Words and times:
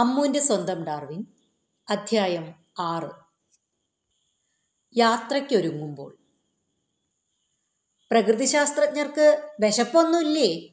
അമ്മുവിന്റെ 0.00 0.40
സ്വന്തം 0.40 0.84
ഡാർവിൻ 0.84 1.26
അധ്യായം 1.90 2.54
ആറ്. 2.78 3.10
യാത്രയ്ക്കൊരുങ്ങുമ്പോൾ. 4.96 6.18
പ്രകൃതിശാസ്ത്രജ്ഞർക്ക് 8.10 9.50
വിശപ്പൊന്നുമില്ലേ? 9.60 10.68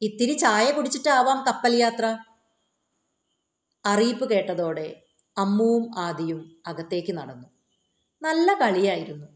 ഇത്തിരി 0.00 0.32
ചായ 0.32 0.70
കുടിച്ചിട്ടാവാം 0.70 1.46
കപ്പൽ 1.46 1.76
യാത്ര 1.76 2.18
അറിയിപ്പ് 3.86 4.30
കേട്ടതോടെ 4.30 5.02
അമ്മുവും 5.38 5.98
ആദിയും 5.98 6.62
അകത്തേക്ക് 6.66 7.12
നടന്നു. 7.12 7.48
നല്ല 8.22 8.54
കളിയായിരുന്നു. 8.54 9.26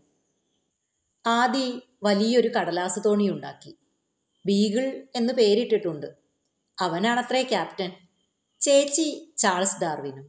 ആദി 1.26 1.82
വലിയൊരു 2.02 2.48
കടലാസ് 2.48 3.00
തോണി 3.04 3.30
ഉണ്ടാക്കി 3.30 3.78
ബീഗിൾ 4.46 5.06
എന്ന് 5.16 5.32
പേരിട്ടിട്ടുണ്ട്. 5.32 6.14
അവനാണത്രേ 6.80 7.42
ക്യാപ്റ്റൻ. 7.42 8.01
ചേച്ചി 8.62 9.34
ചാൾസ് 9.38 9.80
ഡാർവിനും. 9.82 10.26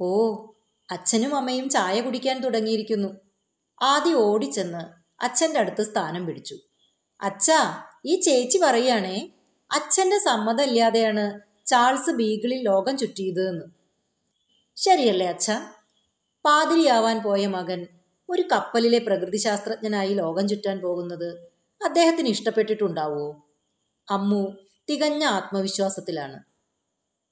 ഓ 0.00 0.46
അച്ഛനും 0.90 1.36
അമ്മയും 1.36 1.68
ചായ 1.68 2.00
കുടിക്കാൻ 2.00 2.40
തുടങ്ങിയിരിക്കുന്നു. 2.40 3.08
ആദ്യം 3.82 4.16
ഓടിച്ചെന്ന് 4.16 4.82
അച്ഛന്റെ 5.24 5.60
അടുത്ത് 5.60 5.82
സ്ഥാനം 5.82 6.26
പിടിച്ചു. 6.26 6.56
അച്ഛാ 7.22 7.82
ഈ 8.06 8.20
ചേച്ചി 8.20 8.58
പറയുകയാണേ 8.58 9.32
അച്ഛന്റെ 9.72 10.18
സമ്മതമില്ലാതെയാണ് 10.18 11.40
ചാൾസ് 11.66 12.10
ബീഗിളിൽ 12.10 12.62
ലോകം 12.62 12.98
ചുറ്റിയത് 12.98 13.48
എന്ന് 13.48 13.66
ശരിയല്ലേ 14.76 15.26
അച്ഛ? 15.26 15.50
പാതിരിയാവാൻ 16.44 17.22
പോയ 17.22 17.46
മകൻ 17.46 17.86
ഒരു 18.30 18.42
കപ്പലിലെ 18.52 18.98
പ്രകൃതിശാസ്ത്രജ്ഞനായി 18.98 20.14
ലോകം 20.14 20.48
ചുറ്റാൻ 20.48 20.80
പോകുന്നത് 20.80 21.30
അദ്ദേഹത്തിന് 21.84 22.28
ഇഷ്ടപ്പെട്ടിട്ടുണ്ടാവോ? 22.28 23.44
അമ്മു 24.10 24.52
തികഞ്ഞ 24.90 25.24
ആത്മവിശ്വാസത്തിലാണ്. 25.24 26.53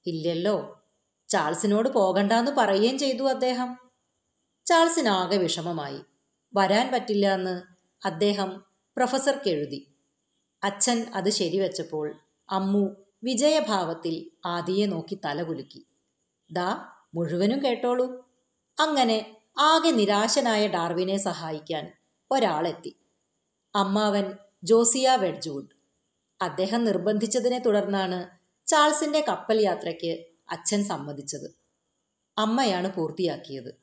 ഇല്ലല്ലോ. 0.05 0.83
ചാൾസിനോട് 1.27 1.89
പോകണ്ടെന്ന് 1.89 2.51
പറയുകയും 2.51 2.97
ചെയ്തു 2.97 3.23
അദ്ദേഹം. 3.23 3.77
ചാൾസിനാകെ 4.65 5.37
വിഷമമായി. 5.37 5.99
വരാൻ 6.55 6.91
പറ്റില്ല 6.93 7.33
എന്ന് 7.33 7.61
അദ്ദേഹം 8.07 8.63
പ്രൊഫസർക്ക് 8.97 9.49
എഴുതി. 9.49 9.87
അച്ഛൻ 10.63 11.11
അത് 11.15 11.29
ശരിവെച്ചപ്പോൾ 11.29 12.15
അമ്മു 12.49 12.95
വിജയഭാവത്തിൽ 13.23 14.31
ആദിയെ 14.45 14.85
നോക്കി 14.85 15.19
തലകുലുക്കി. 15.25 15.85
ദാ 16.51 16.85
മുഴുവനും 17.15 17.63
കേട്ടോളൂ. 17.63 18.29
അങ്ങനെ 18.79 19.37
ആകെ 19.59 19.89
നിരാശനായ 19.89 20.67
ഡാർവിനെ 20.67 21.17
സഹായിക്കാൻ 21.17 21.93
ഒരാളെത്തി. 22.31 22.95
അമ്മാവൻ 23.75 24.33
ജോസിയ 24.63 25.15
വെഡ്ജൂഡ് 25.15 25.67
അദ്ദേഹം 26.41 26.83
നിർബന്ധിച്ചതിനെ 26.83 27.59
തുടർന്നാണ് 27.59 28.42
ചാൾസിന്റെ 28.73 29.25
കപ്പൽ 29.27 29.61
യാത്രയ്ക്ക് 29.61 30.25
അച്ഛൻ 30.51 30.83
സമ്മതിച്ചത്. 30.83 31.55
അമ്മയാണ് 32.37 32.93
പൂർത്തിയാക്കിയത്. 32.93 33.75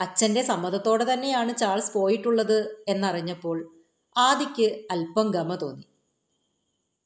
അച്ഛന്റെ 0.00 0.42
സമ്മതത്തോടെ 0.42 1.12
തന്നെയാണ് 1.12 1.56
ചാൾസ് 1.56 1.92
പോയിട്ടുള്ളത് 1.92 2.84
എന്നറിഞ്ഞപ്പോൾ 2.88 3.84
ആദിക്ക് 4.16 4.86
അല്പം 4.90 5.30
ഗമ 5.30 5.54
തോന്നി. 5.54 5.84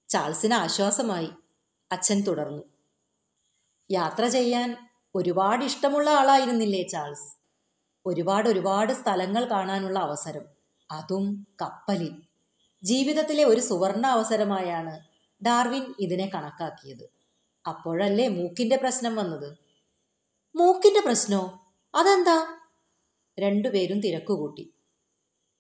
ചാൾസിന് 0.09 0.55
ആശ്വാസമായി 0.55 1.29
അച്ഛൻ 1.93 2.21
തുടർന്നു. 2.21 2.63
യാത്ര 3.91 4.27
ചെയ്യാൻ 4.27 4.77
ഒരുപാട് 5.15 5.65
ഇഷ്ടമുള്ള 5.65 6.11
ആളായിരുന്നില്ലേ 6.11 6.83
ചാൾസ്? 6.83 7.37
ഒരുപാട് 8.07 8.49
ഒരുപാട് 8.49 8.93
സ്ഥലങ്ങൾ 8.93 9.45
കാണാനുള്ള 9.45 9.99
അവസരം 9.99 10.43
അതും 10.91 11.47
കപ്പലിൽ. 11.63 12.15
ജീവിതത്തിലെ 12.83 13.45
ഒരു 13.45 13.61
സുവർണ 13.61 14.07
അവസരമായാണ് 14.07 15.12
ഡാർവിൻ 15.47 15.95
ഇതിനെ 16.01 16.31
കണക്കാക്കിയത്. 16.35 17.11
അപ്പോഴല്ലേ 17.69 18.29
മൂക്കിന്റെ 18.29 18.77
പ്രശ്നം 18.77 19.17
വന്നത്? 19.17 19.59
മൂക്കിന്റെ 20.57 21.01
പ്രശ്നോ? 21.01 21.67
അതെന്താ? 21.95 22.47
രണ്ടുപേരും 23.41 24.01
തിരക്കുകൂട്ടി. 24.01 24.73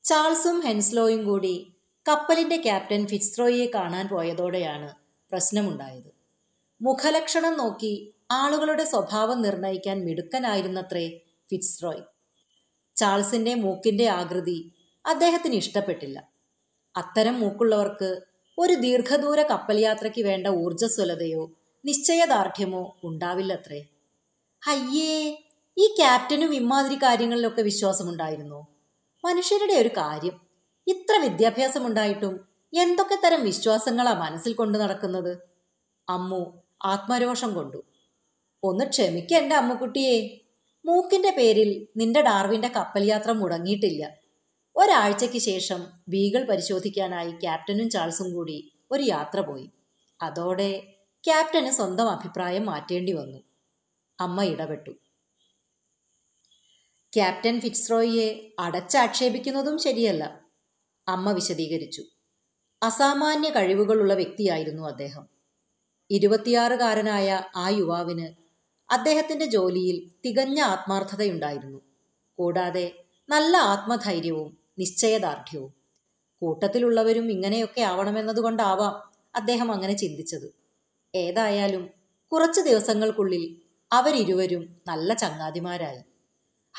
ചാൾസും 0.04 0.60
ഹെൻസ്ലോയും 0.60 1.24
കൂടി 1.24 1.74
കപ്പലിന്റെ 2.08 2.56
ക്യാപ്റ്റൻ 2.56 3.06
ഫിറ്റ്സ്രോയെ 3.06 3.66
കാണാൻ 3.66 4.08
പോയതോടെയാണ് 4.08 4.94
പ്രശ്നമുണ്ടായത്. 5.30 6.12
മുഖലക്ഷണം 6.82 7.58
നോക്കി 7.58 8.14
ആളുകളുടെ 8.30 8.84
സ്വഭാവം 8.84 9.42
നിർണയിക്കാൻ 9.42 10.04
മിടുക്കനായിരുന്നത്രേ 10.04 11.20
ഫിറ്റ്സ്രോയ്. 11.50 12.02
ചാൾസിന്റെ 12.96 13.54
മൂക്കിന്റെ 13.54 14.06
ആകൃതി 14.06 14.72
അദ്ദേഹത്തിന് 15.06 15.54
ഇഷ്ടപ്പെട്ടില്ല. 15.54 16.28
അത്തരം 16.96 17.40
മൂക്കുള്ളവർക്ക് 17.40 18.20
ഒരു 18.58 18.74
ദീർഘദൂര 18.74 19.42
കപ്പൽ 19.42 19.80
യാത്രയ്ക്ക് 19.80 20.22
വേണ്ട 20.22 20.46
ഊർജസ്വലതയോ 20.46 21.50
നിശ്ചയദാർഢ്യമോ 21.84 22.96
ഉണ്ടാവില്ലത്രേ. 23.04 23.80
അയ്യേ 24.68 25.42
ഈ 25.78 25.94
ക്യാപ്റ്റനും 25.98 26.54
ഇമാതിരി 26.54 26.94
കാര്യങ്ങളിലൊക്കെ 26.94 27.62
വിശ്വാസമുണ്ടായിരുന്നു? 27.62 28.66
മനുഷ്യരുടെ 29.24 29.74
ഒരു 29.74 29.88
കാര്യം 29.88 30.40
ഇത്ര 30.86 31.16
വിദ്യാഭ്യാസമുണ്ടായിട്ടും 31.22 32.48
എന്തൊക്കെ 32.72 33.18
തരം 33.24 33.42
വിശ്വാസങ്ങളാ 33.42 34.12
മനസ്സിൽ 34.12 34.52
കൊണ്ടു 34.52 34.78
നടക്കുന്നത്? 34.78 35.38
അമ്മു 36.08 36.62
ആത്മരോഷം 36.84 37.54
കൊണ്ടു. 37.54 37.82
ഒന്ന് 38.62 38.84
ക്ഷമിക്ക 38.84 39.34
എന്റെ 39.34 39.56
അമ്മുക്കുട്ടിയെ. 39.56 40.38
മൂക്കിന്റെ 40.86 41.30
പേരിൽ 41.30 41.86
നിന്റെ 41.96 42.20
ഡാർവിന്റെ 42.22 42.68
കപ്പൽ 42.68 43.04
യാത്ര 43.04 43.32
മുടങ്ങിയിട്ടില്ല. 43.32 44.21
ഒരാഴ്ചയ്ക്ക് 44.76 45.38
ശേഷം 45.38 45.86
ബീഗൾ 46.08 46.44
പരിശോധിക്കാനായി 46.44 47.30
ക്യാപ്റ്റനും 47.30 47.90
ചാൾസും 47.90 48.34
കൂടി 48.34 48.72
ഒരു 48.90 49.02
യാത്ര 49.02 49.40
പോയി. 49.40 49.70
അതോടെ 50.22 50.94
ക്യാപ്റ്റന് 51.24 51.70
സ്വന്തം 51.70 52.08
അഭിപ്രായം 52.08 52.66
മാറ്റേണ്ടി 52.66 53.12
വന്നു. 53.12 53.38
അമ്മ 54.20 54.44
ഇടപെട്ടു. 54.44 54.90
ക്യാപ്റ്റൻ 57.12 57.60
ഫിറ്റ്സ്രോയിയെ 57.60 58.54
അടച്ചാക്ഷേപിക്കുന്നതും 58.58 59.78
ശരിയല്ല 59.78 60.40
അമ്മ 61.08 61.32
വിശദീകരിച്ചു. 61.32 62.04
അസാമാന്യ 62.82 63.50
കഴിവുകളുള്ള 63.50 64.14
വ്യക്തിയായിരുന്നു 64.14 64.88
അദ്ദേഹം. 64.88 65.28
ഇരുപത്തിയാറുകാരനായ 66.10 67.40
ആ 67.56 67.68
യുവാവിന് 67.68 68.34
അദ്ദേഹത്തിന്റെ 68.92 69.44
ജോലിയിൽ 69.44 70.10
തികഞ്ഞ 70.24 70.60
ആത്മാർത്ഥതയുണ്ടായിരുന്നു. 70.60 71.78
കൂടാതെ 72.38 73.04
നല്ല 73.28 73.56
ആത്മധൈര്യവും 73.56 74.61
നിശ്ചയദാർഢ്യവും. 74.78 75.72
കൂട്ടത്തിലുള്ളവരും 76.42 77.30
ഇങ്ങനെയൊക്കെ 77.30 77.80
ആവണമെന്നതുകൊണ്ടാവാം 77.80 78.94
അദ്ദേഹം 79.34 79.72
അങ്ങനെ 79.72 79.96
ചിന്തിച്ചത്. 79.96 80.54
ഏതായാലും 81.14 81.90
കുറച്ച് 82.32 82.60
ദിവസങ്ങൾക്കുള്ളിൽ 82.60 83.56
അവരിരുവരും 83.92 84.76
നല്ല 84.86 85.14
ചങ്ങാതിമാരായി. 85.14 86.02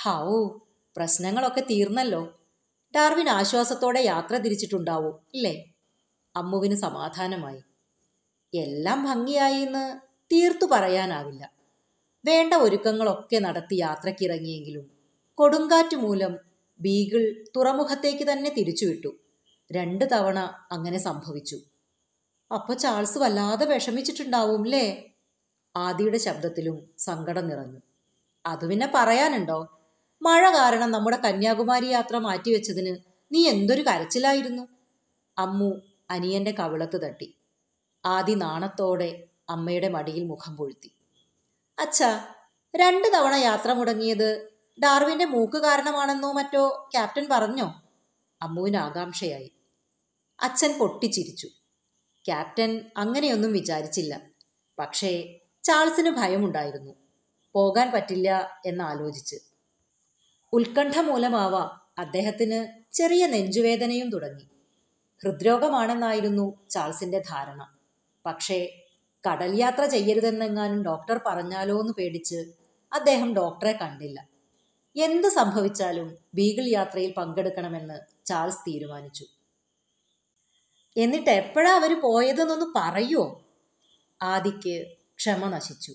ഹാവൂ 0.01 0.59
പ്രശ്നങ്ങളൊക്കെ 0.97 1.61
തീർന്നല്ലോ. 1.61 2.39
ഡാർവിൻ 2.95 3.29
ആശ്വാസത്തോടെ 3.29 3.99
യാത്ര 3.99 4.37
തിരിച്ചിട്ടുണ്ടാവും 4.37 5.19
ഇല്ലേ 5.33 5.73
അമ്മുവിന് 6.35 6.75
സമാധാനമായി. 6.75 7.61
എല്ലാം 8.53 9.03
ഭംഗിയായി 9.03 9.61
എന്ന് 9.61 9.99
തീർത്തു 10.33 10.65
പറയാനാവില്ല. 10.65 11.51
വേണ്ട 12.25 12.53
ഒരുക്കങ്ങളൊക്കെ 12.53 13.39
നടത്തി 13.39 13.75
യാത്രക്കിറങ്ങിയെങ്കിലും 13.75 14.91
കൊടുങ്കാറ്റ് 15.35 15.97
മൂലം 15.97 16.52
ബീഗിൾ 16.83 17.45
തുറമുഖത്തേക്ക് 17.55 18.31
തന്നെ 18.31 18.53
തിരിച്ചുവിട്ടു. 18.57 19.17
രണ്ട് 19.71 20.05
തവണ 20.11 20.39
അങ്ങനെ 20.71 20.97
സംഭവിച്ചു. 20.97 21.59
അപ്പൊ 22.53 22.73
ചാൾസ് 22.73 23.17
വല്ലാതെ 23.17 23.65
വിഷമിച്ചിട്ടുണ്ടാവും 23.65 24.63
അല്ലേ 24.63 25.11
ആദിയുടെ 25.75 26.17
ശബ്ദത്തിലും 26.17 26.89
സങ്കടം 26.97 27.47
നിറഞ്ഞു. 27.47 27.79
അത് 28.45 28.69
പിന്നെ 28.69 28.91
പറയാനുണ്ടോ? 28.95 29.79
മഴ 30.21 30.49
കാരണം 30.49 30.91
നമ്മുടെ 30.91 31.17
കന്യാകുമാരി 31.17 31.85
യാത്ര 31.85 32.17
മാറ്റിവെച്ചതിന് 32.17 32.97
നീ 33.31 33.47
എന്തൊരു 33.47 33.81
കരച്ചിലായിരുന്നു? 33.81 34.67
അമ്മു 35.37 35.81
അനിയന്റെ 36.09 36.51
കവിളത്ത് 36.51 37.01
തട്ടി. 37.01 37.37
ആദി 38.05 38.33
നാണത്തോടെ 38.33 39.23
അമ്മയുടെ 39.49 39.89
മടിയിൽ 39.89 40.23
മുഖം 40.25 40.57
പൊഴുത്തി. 40.57 40.91
അച്ഛാ 41.79 42.25
രണ്ട് 42.75 43.07
തവണ 43.13 43.35
യാത്ര 43.35 43.73
മുടങ്ങിയത് 43.73 44.52
ഡാർവിന്റെ 44.79 45.25
മൂക്ക് 45.25 45.57
കാരണമാണെന്നോ 45.57 46.31
മറ്റോ 46.31 46.89
ക്യാപ്റ്റൻ 46.93 47.27
പറഞ്ഞോ? 47.31 47.83
അമ്മുവിന് 48.41 48.77
ആകാംക്ഷയായി. 48.77 49.51
അച്ഛൻ 50.41 50.77
പൊട്ടിച്ചിരിച്ചു. 50.79 51.47
ക്യാപ്റ്റൻ 52.25 52.91
അങ്ങനെയൊന്നും 52.97 53.53
വിചാരിച്ചില്ല. 53.53 54.21
പക്ഷേ 54.79 55.39
ചാൾസിന് 55.63 56.09
ഭയമുണ്ടായിരുന്നു. 56.09 56.91
പോകാൻ 57.53 57.91
പറ്റില്ല 57.91 58.61
എന്നാലോചിച്ച്. 58.65 59.35
ഉത്കണ്ഠ 60.53 60.99
മൂലമാവാം 60.99 61.91
അദ്ദേഹത്തിന് 61.97 62.93
ചെറിയ 62.93 63.25
നെഞ്ചുവേദനയും 63.25 64.09
തുടങ്ങി. 64.09 64.49
ഹൃദ്രോഗമാണെന്നായിരുന്നു 65.23 66.69
ചാൾസിന്റെ 66.69 67.19
ധാരണ. 67.29 67.77
പക്ഷേ 68.25 68.85
കടൽ 69.29 69.55
യാത്ര 69.55 69.85
ചെയ്യരുതെന്നെങ്ങാനും 69.85 70.83
ഡോക്ടർ 70.83 71.19
പറഞ്ഞാലോ 71.25 71.79
എന്ന് 71.79 71.93
പേടിച്ച് 71.93 72.35
അദ്ദേഹം 72.93 73.35
ഡോക്ടറെ 73.35 73.71
കണ്ടില്ല. 73.71 74.32
എന്ത് 74.95 75.27
സംഭവിച്ചാലും 75.27 76.17
ബീഗിൾ 76.35 76.67
യാത്രയിൽ 76.67 77.13
പങ്കെടുക്കണമെന്ന് 77.13 78.25
ചാൾസ് 78.25 78.57
തീരുമാനിച്ചു. 78.57 79.25
എന്നിട്ട് 80.97 81.29
എപ്പോഴാ 81.29 81.71
അവർ 81.71 82.01
പോയതെന്നൊന്ന് 82.01 82.65
പറയുമോ 82.75 83.41
ആദിക്ക് 84.21 84.95
ക്ഷമ 85.17 85.49
നശിച്ചു. 85.49 85.93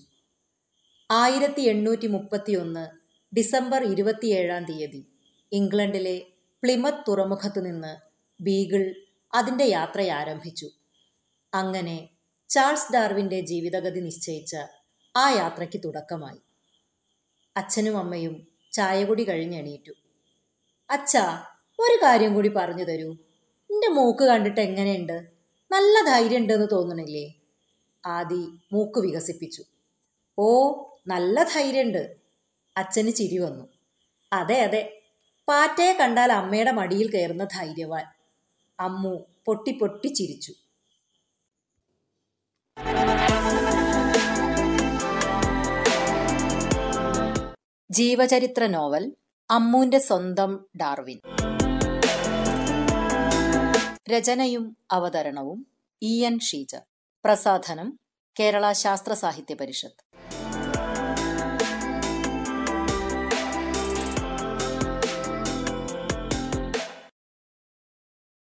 ആയിരത്തി 1.11 1.61
എണ്ണൂറ്റി 1.61 2.07
മുപ്പത്തി 2.07 2.55
ഒന്ന് 2.55 2.87
ഡിസംബർ 3.35 3.83
ഇരുപത്തിയേഴാം 3.83 4.63
തീയതി 4.63 5.05
ഇംഗ്ലണ്ടിലെ 5.53 6.25
പ്ലിമത്ത് 6.63 7.03
തുറമുഖത്തു 7.07 7.59
നിന്ന് 7.59 7.97
ബീഗിൾ 8.41 8.95
അതിന്റെ 9.35 9.65
യാത്ര 9.65 10.01
ആരംഭിച്ചു. 10.01 10.69
അങ്ങനെ 11.53 12.09
ചാൾസ് 12.49 12.93
ഡാർവിന്റെ 12.93 13.39
ജീവിതഗതി 13.39 13.99
നിശ്ചയിച്ച 13.99 14.55
ആ 15.17 15.29
യാത്രയ്ക്ക് 15.29 15.81
തുടക്കമായി. 15.85 16.39
അച്ഛനും 17.57 17.97
അമ്മയും 17.97 18.48
ചായകുടി 18.71 19.23
കഴിഞ്ഞെണീറ്റു 19.23 19.91
അച്ഛാ 20.89 21.43
ഒരു 21.79 22.03
കാര്യം 22.03 22.33
കൂടി 22.33 22.49
പറഞ്ഞു 22.49 22.83
തരൂ. 22.83 23.11
എന്റെ 23.71 23.87
മൂക്ക് 23.87 24.23
കണ്ടിട്ട് 24.23 24.61
എങ്ങനെയുണ്ട്? 24.61 25.27
നല്ല 25.71 26.05
ധൈര്യം 26.05 26.41
ഉണ്ടെന്ന് 26.41 26.67
തോന്നണില്ലേ? 26.71 27.33
ആദി 28.05 28.59
മൂക്ക് 28.73 28.99
വികസിപ്പിച്ചു. 28.99 29.63
ഓ 30.39 30.47
നല്ല 31.07 31.43
ധൈര്യമുണ്ട് 31.43 32.15
അച്ഛന് 32.77 33.09
ചിരി 33.09 33.37
വന്നു. 33.37 33.65
അതെ 34.33 34.61
അതെ. 34.61 35.01
പാറ്റയെ 35.47 35.93
കണ്ടാൽ 35.93 36.31
അമ്മയുടെ 36.31 36.71
മടിയിൽ 36.71 37.11
കയറുന്ന 37.11 37.43
ധൈര്യവാൻ. 37.43 38.05
അമ്മു 38.79 39.25
പൊട്ടി 39.45 39.71
പൊട്ടി 39.71 40.07
ചിരിച്ചു. 40.07 40.53
ജീവചരിത്ര 47.91 48.67
നോവൽ 48.67 49.15
അമ്മൂന്റെ 49.51 49.99
സ്വന്തം 49.99 50.65
ഡാർവിൻ. 50.75 51.19
രചനയും 54.09 54.77
അവതരണവും 54.91 55.67
ഇ 56.01 56.25
എൻ 56.25 56.39
ഷീജ. 56.39 56.75
പ്രസാധനം 57.25 57.99
കേരള 58.39 58.71
ശാസ്ത്ര 58.71 59.13
സാഹിത്യ 59.13 59.53
പരിഷത്ത്. 59.53 60.08